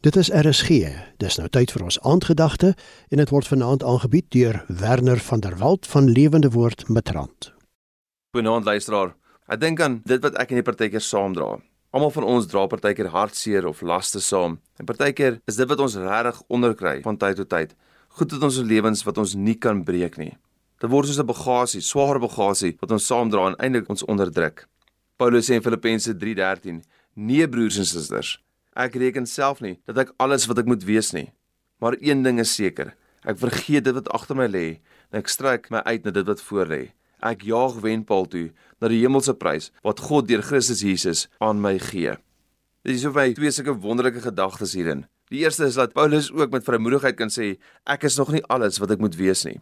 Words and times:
Dit 0.00 0.16
is 0.16 0.30
RSG. 0.32 0.68
Dis 1.20 1.34
nou 1.36 1.44
tyd 1.52 1.74
vir 1.74 1.82
ons 1.84 1.98
aandgedagte 2.08 2.70
en 3.12 3.20
dit 3.20 3.28
word 3.28 3.48
vanaand 3.50 3.82
aangebied 3.84 4.30
deur 4.32 4.62
Werner 4.80 5.20
van 5.20 5.42
der 5.44 5.58
Walt 5.60 5.84
van 5.86 6.08
Lewende 6.08 6.48
Woord 6.54 6.86
Matrant. 6.88 7.50
Goeienaand 8.32 8.64
luisteraar. 8.64 9.12
Ek 9.52 9.60
dink 9.60 9.82
aan 9.84 9.98
dit 10.08 10.24
wat 10.24 10.38
ek 10.40 10.54
en 10.54 10.62
jy 10.62 10.64
partykeer 10.64 11.04
saam 11.04 11.36
dra. 11.36 11.50
Almal 11.92 12.14
van 12.16 12.30
ons 12.32 12.48
dra 12.48 12.64
partykeer 12.72 13.12
hartseer 13.12 13.68
of 13.68 13.84
laste 13.84 14.24
saam. 14.24 14.56
En 14.80 14.88
partykeer 14.88 15.42
is 15.44 15.60
dit 15.60 15.68
wat 15.68 15.84
ons 15.84 16.00
regtig 16.00 16.42
onderkry 16.48 16.96
van 17.04 17.20
tyd 17.20 17.36
tot 17.44 17.52
tyd. 17.52 17.76
Goed 18.16 18.32
in 18.32 18.48
ons 18.48 18.64
lewens 18.72 19.04
wat 19.04 19.20
ons 19.20 19.36
nie 19.36 19.58
kan 19.60 19.84
breek 19.84 20.16
nie. 20.16 20.32
Dit 20.80 20.88
word 20.88 21.12
soos 21.12 21.20
'n 21.20 21.28
bagasie, 21.28 21.84
swaar 21.84 22.16
bagasie 22.18 22.78
wat 22.80 22.90
ons 22.90 23.04
saamdra 23.04 23.52
en 23.52 23.60
eintlik 23.60 23.90
ons 23.90 24.08
onderdruk. 24.08 24.64
Paulus 25.18 25.50
sê 25.50 25.60
in 25.60 25.62
Filippense 25.62 26.14
3:13: 26.16 26.84
"Nee 27.16 27.48
broers 27.48 27.76
en 27.76 27.84
susters, 27.84 28.40
Ek 28.80 28.94
reken 28.96 29.26
self 29.28 29.58
nie 29.60 29.76
dat 29.88 29.98
ek 30.06 30.14
alles 30.24 30.46
wat 30.48 30.62
ek 30.62 30.68
moet 30.70 30.84
wees 30.88 31.10
nie. 31.12 31.28
Maar 31.84 31.98
een 32.00 32.22
ding 32.24 32.38
is 32.40 32.52
seker, 32.56 32.94
ek 33.28 33.36
vergeet 33.40 33.84
dit 33.84 33.96
wat 33.96 34.08
agter 34.16 34.38
my 34.38 34.46
lê 34.48 34.80
en 35.10 35.20
ek 35.20 35.28
strek 35.28 35.68
my 35.74 35.82
uit 35.84 36.06
na 36.06 36.14
dit 36.16 36.28
wat 36.30 36.40
voor 36.46 36.70
lê. 36.70 36.80
Ek 37.20 37.44
jaag 37.44 37.76
wenpaal 37.84 38.24
toe 38.32 38.46
na 38.80 38.88
die 38.88 39.02
hemelse 39.02 39.34
prys 39.36 39.68
wat 39.84 40.00
God 40.06 40.30
deur 40.30 40.44
Christus 40.46 40.80
Jesus 40.86 41.26
aan 41.44 41.60
my 41.60 41.74
gee. 41.90 42.16
Dit 42.86 42.96
is 42.96 43.04
so 43.04 43.12
baie 43.12 43.36
twee 43.36 43.52
sulke 43.52 43.76
wonderlike 43.84 44.24
gedagtes 44.24 44.72
hierin. 44.78 45.04
Die 45.28 45.44
eerste 45.44 45.68
is 45.68 45.76
dat 45.76 45.92
Paulus 45.92 46.30
ook 46.32 46.54
met 46.54 46.64
vrymoedigheid 46.64 47.20
kan 47.20 47.28
sê 47.28 47.58
ek 47.84 48.08
is 48.08 48.16
nog 48.16 48.32
nie 48.32 48.44
alles 48.48 48.80
wat 48.80 48.96
ek 48.96 49.04
moet 49.04 49.18
wees 49.20 49.44
nie. 49.44 49.58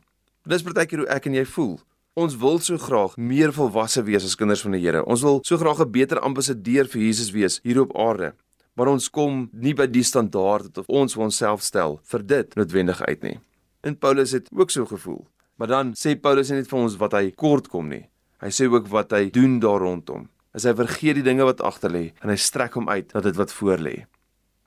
Dis 0.46 0.62
partykeer 0.62 1.02
hoe 1.02 1.12
ek 1.18 1.26
en 1.26 1.40
jy 1.40 1.48
voel. 1.56 1.78
Ons 2.18 2.38
wil 2.38 2.62
so 2.62 2.78
graag 2.78 3.18
meer 3.18 3.50
volwasse 3.54 4.02
wees 4.06 4.26
as 4.26 4.38
kinders 4.38 4.62
van 4.62 4.78
die 4.78 4.82
Here. 4.82 5.02
Ons 5.06 5.26
wil 5.26 5.42
so 5.42 5.58
graag 5.58 5.82
'n 5.82 5.90
beter 5.90 6.22
ambassadeur 6.22 6.86
vir 6.86 7.02
Jesus 7.02 7.34
wees 7.34 7.58
hier 7.66 7.82
op 7.82 7.96
aarde 7.98 8.34
maar 8.78 8.92
ons 8.92 9.08
kom 9.10 9.48
nie 9.52 9.74
by 9.74 9.88
die 9.90 10.04
standaard 10.06 10.70
wat 10.78 10.86
ons 10.86 11.16
vir 11.16 11.24
onsself 11.26 11.64
stel 11.66 11.98
vir 12.12 12.22
dit 12.22 12.54
noodwendig 12.54 13.00
uit 13.08 13.24
nie. 13.26 13.38
En 13.82 13.96
Paulus 13.98 14.36
het 14.36 14.46
ook 14.54 14.70
so 14.70 14.86
gevoel. 14.86 15.24
Maar 15.58 15.70
dan 15.72 15.90
sê 15.98 16.14
Paulus 16.14 16.52
net 16.54 16.70
vir 16.70 16.78
ons 16.78 16.94
wat 17.00 17.16
hy 17.18 17.32
kort 17.34 17.66
kom 17.72 17.88
nie. 17.90 18.04
Hy 18.38 18.52
sê 18.54 18.68
ook 18.70 18.86
wat 18.92 19.10
hy 19.16 19.24
doen 19.34 19.58
daar 19.58 19.82
rondom. 19.82 20.28
As 20.54 20.62
hy 20.68 20.76
vergeet 20.78 21.18
die 21.18 21.26
dinge 21.26 21.46
wat 21.48 21.62
agter 21.66 21.90
lê 21.90 22.04
en 22.22 22.30
hy 22.30 22.36
strek 22.38 22.78
hom 22.78 22.86
uit 22.86 23.10
na 23.14 23.22
dit 23.26 23.40
wat 23.40 23.54
voor 23.56 23.82
lê. 23.82 23.96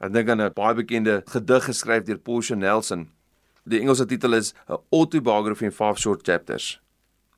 Ek 0.04 0.12
dink 0.12 0.30
aan 0.30 0.42
'n 0.42 0.54
baie 0.60 0.76
bekende 0.76 1.24
gedig 1.32 1.64
geskryf 1.72 2.04
deur 2.04 2.20
Portia 2.20 2.56
Nelson. 2.56 3.08
Die 3.64 3.80
Engelse 3.80 4.06
titel 4.06 4.34
is 4.34 4.54
A 4.70 4.78
Autobiography 4.92 5.66
in 5.66 5.72
Five 5.72 6.00
Short 6.00 6.28
Chapters. 6.28 6.82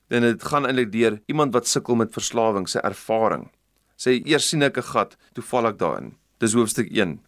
En 0.09 0.21
dit 0.21 0.43
gaan 0.43 0.65
eintlik 0.65 0.91
deur 0.91 1.21
iemand 1.27 1.53
wat 1.53 1.67
sukkel 1.67 1.95
met 1.95 2.13
verslawing 2.13 2.67
se 2.67 2.79
ervaring. 2.79 3.51
Sê 3.95 4.25
eers 4.25 4.49
sien 4.49 4.63
ek 4.63 4.77
'n 4.77 4.81
gat, 4.81 5.17
toe 5.33 5.43
val 5.43 5.67
ek 5.67 5.77
daarin. 5.77 6.15
Dis 6.43 6.55
hoofstuk 6.57 6.89
1. 6.91 7.21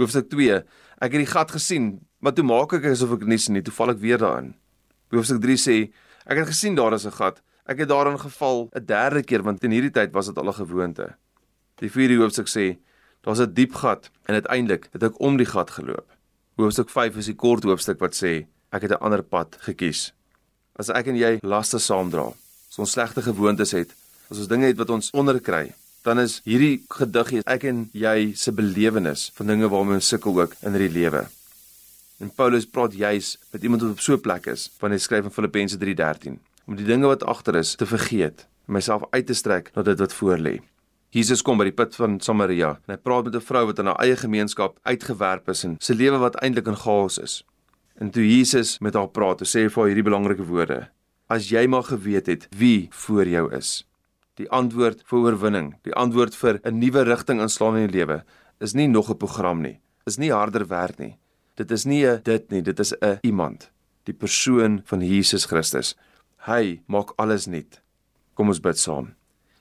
Hoofstuk 0.00 0.30
2. 0.32 0.62
Ek 1.04 1.12
het 1.12 1.20
die 1.20 1.28
gat 1.28 1.50
gesien, 1.52 1.98
maar 2.24 2.32
toe 2.32 2.44
maak 2.46 2.72
ek 2.78 2.86
asof 2.88 3.18
ek 3.18 3.26
nie 3.28 3.36
sien 3.36 3.58
nie, 3.58 3.62
toe 3.66 3.74
val 3.76 3.92
ek 3.92 3.98
weer 4.00 4.20
daarin. 4.22 4.54
Hoofstuk 5.12 5.42
3 5.42 5.56
sê 5.60 5.74
ek 6.24 6.40
het 6.40 6.48
gesien 6.48 6.78
daar 6.78 6.96
is 6.96 7.04
'n 7.04 7.12
gat. 7.12 7.42
Ek 7.68 7.84
het 7.84 7.88
daarin 7.90 8.16
geval 8.16 8.70
'n 8.72 8.86
derde 8.86 9.22
keer 9.22 9.42
want 9.42 9.64
in 9.64 9.72
hierdie 9.76 9.92
tyd 9.92 10.12
was 10.12 10.26
dit 10.26 10.38
al 10.38 10.48
'n 10.48 10.60
gewoonte. 10.64 11.16
Die 11.80 11.90
vierde 11.90 12.16
hoofstuk 12.16 12.48
sê 12.48 12.78
daar's 13.20 13.40
'n 13.40 13.52
diep 13.52 13.74
gat 13.74 14.10
en 14.24 14.34
uiteindelik 14.40 14.88
het 14.92 15.02
ek 15.02 15.20
om 15.20 15.36
die 15.36 15.46
gat 15.46 15.70
geloop. 15.70 16.08
Hoofstuk 16.56 16.88
5 16.88 17.16
is 17.16 17.26
die 17.26 17.36
kort 17.36 17.64
hoofstuk 17.64 18.00
wat 18.00 18.14
sê 18.14 18.46
ek 18.72 18.82
het 18.82 18.92
'n 18.92 19.04
ander 19.04 19.22
pad 19.22 19.56
gekies. 19.60 20.12
As 20.76 20.88
ek 20.88 21.06
en 21.06 21.16
jy 21.16 21.38
laste 21.42 21.78
saamdra, 21.78 22.32
as 22.70 22.78
ons 22.78 22.90
slegte 22.90 23.20
gewoontes 23.22 23.72
het, 23.72 23.94
as 24.30 24.38
ons 24.38 24.48
dinge 24.48 24.66
het 24.66 24.78
wat 24.78 24.90
ons 24.90 25.10
onderkry, 25.10 25.74
dan 26.02 26.18
is 26.18 26.40
hierdie 26.44 26.82
gedig 26.90 27.32
ek 27.46 27.64
en 27.70 27.84
jy 27.94 28.32
se 28.38 28.52
belewenis 28.52 29.30
van 29.36 29.52
dinge 29.52 29.70
waarmee 29.70 30.00
ons 30.00 30.10
sukkel 30.10 30.40
ook 30.40 30.56
in 30.62 30.74
hierdie 30.74 30.96
lewe. 30.96 31.26
En 32.22 32.30
Paulus 32.30 32.66
praat 32.66 32.94
juis 32.94 33.36
met 33.52 33.62
iemand 33.62 33.82
wat 33.82 33.94
op 33.96 34.00
so 34.00 34.14
'n 34.14 34.20
plek 34.20 34.46
is, 34.46 34.70
wanneer 34.80 34.98
hy 34.98 35.02
skryf 35.02 35.24
in 35.24 35.36
Filippense 35.36 35.78
3:13, 35.78 36.38
om 36.66 36.76
die 36.76 36.86
dinge 36.86 37.06
wat 37.06 37.24
agter 37.24 37.54
is 37.56 37.74
te 37.74 37.86
vergeet 37.86 38.46
en 38.66 38.72
myself 38.72 39.02
uit 39.10 39.26
te 39.26 39.34
strek 39.34 39.70
na 39.74 39.82
dit 39.82 39.98
wat 39.98 40.12
voor 40.12 40.38
lê. 40.38 40.60
Jesus 41.10 41.42
kom 41.42 41.58
by 41.58 41.64
die 41.64 41.76
put 41.76 41.94
van 41.94 42.20
Samaria 42.20 42.70
en 42.86 42.94
hy 42.94 42.96
praat 42.96 43.24
met 43.24 43.34
'n 43.34 43.40
vrou 43.40 43.66
wat 43.66 43.78
in 43.78 43.86
haar 43.86 44.00
eie 44.00 44.16
gemeenskap 44.16 44.78
uitgewerp 44.82 45.48
is 45.48 45.64
en 45.64 45.76
sy 45.78 45.92
lewe 45.92 46.18
wat 46.18 46.36
eintlik 46.42 46.66
in 46.66 46.76
chaos 46.76 47.18
is. 47.18 47.44
En 48.00 48.10
toe 48.10 48.24
Jesus 48.24 48.78
met 48.78 48.94
haar 48.94 49.08
praat, 49.08 49.42
sê 49.42 49.62
hy 49.62 49.68
vir 49.68 49.82
haar 49.82 49.90
hierdie 49.92 50.10
belangrike 50.10 50.44
woorde: 50.44 50.88
As 51.28 51.48
jy 51.50 51.66
maar 51.66 51.84
geweet 51.84 52.26
het 52.26 52.48
wie 52.56 52.88
voor 52.90 53.26
jou 53.26 53.54
is, 53.54 53.84
Die 54.40 54.48
antwoord 54.48 55.02
vir 55.04 55.18
oorwinning, 55.18 55.74
die 55.84 55.92
antwoord 55.92 56.34
vir 56.34 56.60
'n 56.64 56.78
nuwe 56.78 57.02
rigting 57.04 57.40
inslaan 57.40 57.76
in 57.76 57.90
die 57.90 57.98
lewe, 57.98 58.24
is 58.60 58.74
nie 58.74 58.88
nog 58.88 59.10
'n 59.10 59.16
program 59.16 59.60
nie. 59.60 59.80
Is 60.06 60.18
nie 60.18 60.30
harder 60.32 60.66
werk 60.66 60.98
nie. 60.98 61.18
Dit 61.56 61.70
is 61.70 61.84
nie 61.84 62.06
'n 62.06 62.22
dit 62.22 62.50
nie, 62.50 62.62
dit 62.62 62.80
is 62.80 62.94
'n 63.02 63.18
iemand, 63.22 63.70
die 64.04 64.14
persoon 64.14 64.82
van 64.84 65.00
Jesus 65.00 65.44
Christus. 65.44 65.94
Hy 66.46 66.80
maak 66.86 67.12
alles 67.16 67.46
nuut. 67.46 67.80
Kom 68.34 68.48
ons 68.48 68.60
bid 68.60 68.78
saam. 68.78 69.14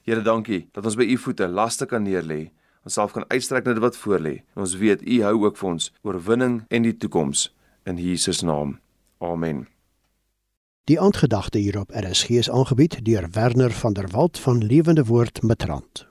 Here, 0.03 0.21
dankie 0.21 0.67
dat 0.71 0.85
ons 0.85 0.95
by 0.95 1.03
u 1.03 1.17
voete 1.17 1.47
laste 1.47 1.85
kan 1.85 2.03
neerlê, 2.03 2.51
ons 2.83 2.93
self 2.93 3.13
kan 3.13 3.25
uitstrek 3.29 3.65
na 3.65 3.73
dit 3.73 3.83
wat 3.83 3.97
voor 3.97 4.19
lê. 4.19 4.41
Ons 4.55 4.75
weet 4.75 5.01
u 5.07 5.21
hou 5.21 5.45
ook 5.45 5.57
vir 5.57 5.69
ons 5.69 5.91
oorwinning 6.03 6.65
en 6.69 6.83
die 6.83 6.97
toekoms 6.97 7.53
in 7.85 7.97
Jesus 7.97 8.41
naam. 8.41 8.79
Amen. 9.19 9.67
Die 10.89 10.99
aandgedagte 10.99 11.59
hierop 11.59 11.91
RSG 11.93 12.29
is 12.41 12.49
aangebied 12.49 13.05
deur 13.05 13.27
Werner 13.31 13.71
van 13.71 13.93
der 13.93 14.11
Walt 14.11 14.39
van 14.39 14.63
Lewende 14.65 15.05
Woord 15.05 15.43
Matrant. 15.43 16.10